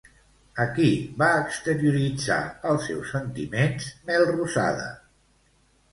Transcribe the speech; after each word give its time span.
A 0.61 0.63
qui 0.77 0.87
va 1.19 1.27
exterioritzar 1.41 2.39
els 2.71 2.87
seus 2.89 3.13
sentiments 3.17 3.93
Melrosada? 4.09 4.89